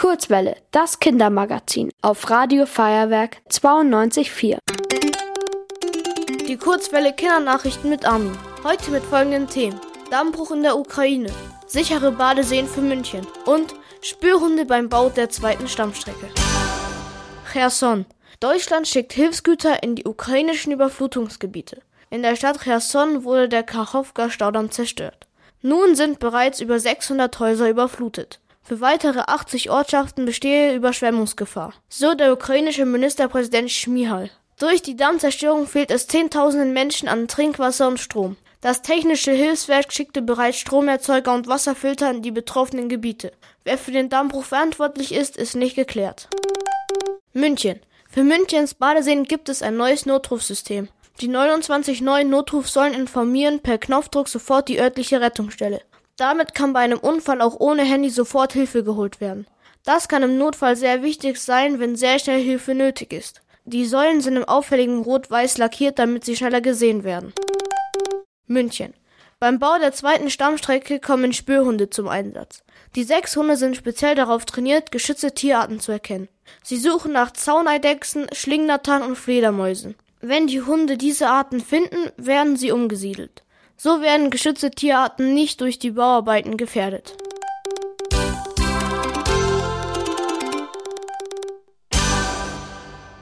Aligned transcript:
Kurzwelle, 0.00 0.56
das 0.70 0.98
Kindermagazin 0.98 1.90
auf 2.00 2.30
Radio 2.30 2.64
Feuerwerk 2.64 3.42
92.4. 3.50 4.56
Die 6.48 6.56
Kurzwelle 6.56 7.12
Kindernachrichten 7.12 7.90
mit 7.90 8.06
Armin. 8.06 8.32
Heute 8.64 8.92
mit 8.92 9.04
folgenden 9.04 9.46
Themen. 9.46 9.78
Dammbruch 10.10 10.52
in 10.52 10.62
der 10.62 10.78
Ukraine, 10.78 11.30
sichere 11.66 12.12
Badeseen 12.12 12.66
für 12.66 12.80
München 12.80 13.26
und 13.44 13.74
Spürhunde 14.00 14.64
beim 14.64 14.88
Bau 14.88 15.10
der 15.10 15.28
zweiten 15.28 15.68
Stammstrecke. 15.68 16.30
Cherson. 17.52 18.06
Deutschland 18.40 18.88
schickt 18.88 19.12
Hilfsgüter 19.12 19.82
in 19.82 19.96
die 19.96 20.06
ukrainischen 20.06 20.72
Überflutungsgebiete. 20.72 21.82
In 22.08 22.22
der 22.22 22.36
Stadt 22.36 22.62
Cherson 22.62 23.24
wurde 23.24 23.50
der 23.50 23.64
Kachowka-Staudamm 23.64 24.70
zerstört. 24.70 25.26
Nun 25.60 25.94
sind 25.94 26.20
bereits 26.20 26.62
über 26.62 26.80
600 26.80 27.38
Häuser 27.38 27.68
überflutet. 27.68 28.40
Für 28.62 28.80
weitere 28.80 29.20
80 29.20 29.70
Ortschaften 29.70 30.26
bestehe 30.26 30.74
Überschwemmungsgefahr, 30.74 31.74
so 31.88 32.14
der 32.14 32.32
ukrainische 32.32 32.86
Ministerpräsident 32.86 33.70
Schmihal. 33.70 34.30
Durch 34.58 34.82
die 34.82 34.96
Dammzerstörung 34.96 35.66
fehlt 35.66 35.90
es 35.90 36.06
Zehntausenden 36.06 36.72
Menschen 36.72 37.08
an 37.08 37.28
Trinkwasser 37.28 37.88
und 37.88 37.98
Strom. 37.98 38.36
Das 38.60 38.82
technische 38.82 39.32
Hilfswerk 39.32 39.90
schickte 39.90 40.20
bereits 40.20 40.58
Stromerzeuger 40.58 41.32
und 41.32 41.48
Wasserfilter 41.48 42.10
in 42.10 42.20
die 42.20 42.30
betroffenen 42.30 42.90
Gebiete. 42.90 43.32
Wer 43.64 43.78
für 43.78 43.90
den 43.90 44.10
Dammbruch 44.10 44.44
verantwortlich 44.44 45.14
ist, 45.14 45.38
ist 45.38 45.56
nicht 45.56 45.76
geklärt. 45.76 46.28
München. 47.32 47.80
Für 48.10 48.22
Münchens 48.22 48.74
Badeseen 48.74 49.24
gibt 49.24 49.48
es 49.48 49.62
ein 49.62 49.78
neues 49.78 50.04
Notrufsystem. 50.04 50.88
Die 51.20 51.28
29 51.28 52.02
neuen 52.02 52.28
Notruf 52.28 52.68
sollen 52.68 52.92
informieren 52.92 53.60
per 53.60 53.78
Knopfdruck 53.78 54.28
sofort 54.28 54.68
die 54.68 54.80
örtliche 54.80 55.20
Rettungsstelle. 55.20 55.80
Damit 56.20 56.52
kann 56.52 56.74
bei 56.74 56.80
einem 56.80 56.98
Unfall 56.98 57.40
auch 57.40 57.58
ohne 57.60 57.82
Handy 57.82 58.10
sofort 58.10 58.52
Hilfe 58.52 58.84
geholt 58.84 59.22
werden. 59.22 59.46
Das 59.86 60.06
kann 60.06 60.22
im 60.22 60.36
Notfall 60.36 60.76
sehr 60.76 61.02
wichtig 61.02 61.38
sein, 61.40 61.80
wenn 61.80 61.96
sehr 61.96 62.18
schnell 62.18 62.42
Hilfe 62.42 62.74
nötig 62.74 63.14
ist. 63.14 63.40
Die 63.64 63.86
Säulen 63.86 64.20
sind 64.20 64.36
im 64.36 64.44
auffälligen 64.44 65.00
Rot-Weiß 65.00 65.56
lackiert, 65.56 65.98
damit 65.98 66.26
sie 66.26 66.36
schneller 66.36 66.60
gesehen 66.60 67.04
werden. 67.04 67.32
München. 68.46 68.92
Beim 69.38 69.58
Bau 69.58 69.78
der 69.78 69.92
zweiten 69.92 70.28
Stammstrecke 70.28 71.00
kommen 71.00 71.32
Spürhunde 71.32 71.88
zum 71.88 72.06
Einsatz. 72.06 72.64
Die 72.96 73.04
sechs 73.04 73.34
Hunde 73.34 73.56
sind 73.56 73.74
speziell 73.74 74.14
darauf 74.14 74.44
trainiert, 74.44 74.92
geschützte 74.92 75.32
Tierarten 75.32 75.80
zu 75.80 75.90
erkennen. 75.90 76.28
Sie 76.62 76.76
suchen 76.76 77.12
nach 77.12 77.30
Zauneidechsen, 77.30 78.26
Schlingnattern 78.34 79.00
und 79.00 79.16
Fledermäusen. 79.16 79.94
Wenn 80.20 80.48
die 80.48 80.60
Hunde 80.60 80.98
diese 80.98 81.30
Arten 81.30 81.60
finden, 81.60 82.10
werden 82.18 82.56
sie 82.56 82.72
umgesiedelt. 82.72 83.42
So 83.82 84.02
werden 84.02 84.28
geschützte 84.28 84.70
Tierarten 84.70 85.32
nicht 85.32 85.62
durch 85.62 85.78
die 85.78 85.92
Bauarbeiten 85.92 86.58
gefährdet. 86.58 87.16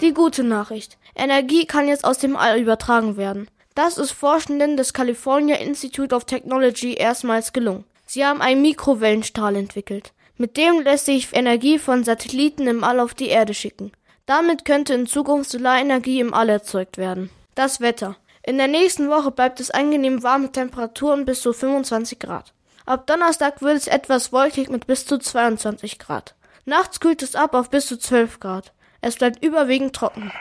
Die 0.00 0.12
gute 0.12 0.42
Nachricht. 0.42 0.98
Energie 1.14 1.66
kann 1.66 1.86
jetzt 1.86 2.04
aus 2.04 2.18
dem 2.18 2.34
All 2.34 2.58
übertragen 2.58 3.16
werden. 3.16 3.46
Das 3.76 3.96
ist 3.96 4.10
Forschenden 4.10 4.76
des 4.76 4.92
California 4.92 5.54
Institute 5.54 6.12
of 6.12 6.24
Technology 6.24 6.94
erstmals 6.94 7.52
gelungen. 7.52 7.84
Sie 8.04 8.26
haben 8.26 8.40
einen 8.40 8.62
Mikrowellenstrahl 8.62 9.54
entwickelt. 9.54 10.12
Mit 10.36 10.56
dem 10.56 10.80
lässt 10.80 11.06
sich 11.06 11.28
Energie 11.32 11.78
von 11.78 12.02
Satelliten 12.02 12.66
im 12.66 12.82
All 12.82 12.98
auf 12.98 13.14
die 13.14 13.28
Erde 13.28 13.54
schicken. 13.54 13.92
Damit 14.26 14.64
könnte 14.64 14.94
in 14.94 15.06
Zukunft 15.06 15.52
Solarenergie 15.52 16.18
im 16.18 16.34
All 16.34 16.48
erzeugt 16.48 16.98
werden. 16.98 17.30
Das 17.54 17.80
Wetter. 17.80 18.16
In 18.42 18.56
der 18.56 18.68
nächsten 18.68 19.10
Woche 19.10 19.30
bleibt 19.30 19.60
es 19.60 19.70
angenehm 19.70 20.22
warme 20.22 20.50
Temperaturen 20.50 21.26
bis 21.26 21.42
zu 21.42 21.52
25 21.52 22.18
Grad. 22.18 22.54
Ab 22.86 23.06
Donnerstag 23.06 23.60
wird 23.60 23.76
es 23.76 23.86
etwas 23.86 24.32
wolkig 24.32 24.70
mit 24.70 24.86
bis 24.86 25.04
zu 25.04 25.18
22 25.18 25.98
Grad. 25.98 26.34
Nachts 26.64 27.00
kühlt 27.00 27.22
es 27.22 27.34
ab 27.34 27.54
auf 27.54 27.68
bis 27.70 27.86
zu 27.86 27.98
12 27.98 28.40
Grad. 28.40 28.72
Es 29.02 29.16
bleibt 29.16 29.44
überwiegend 29.44 29.94
trocken. 29.94 30.32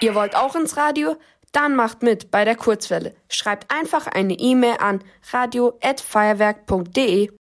Ihr 0.00 0.14
wollt 0.14 0.36
auch 0.36 0.56
ins 0.56 0.76
Radio? 0.76 1.16
Dann 1.52 1.76
macht 1.76 2.02
mit 2.02 2.30
bei 2.30 2.44
der 2.44 2.56
Kurzwelle. 2.56 3.14
Schreibt 3.28 3.72
einfach 3.72 4.06
eine 4.06 4.34
E-Mail 4.34 4.76
an 4.80 5.02
radio@feuerwerk.de. 5.30 7.30